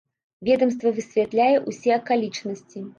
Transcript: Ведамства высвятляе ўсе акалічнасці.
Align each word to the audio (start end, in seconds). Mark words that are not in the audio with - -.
Ведамства 0.49 0.95
высвятляе 0.97 1.53
ўсе 1.69 1.97
акалічнасці. 2.01 2.89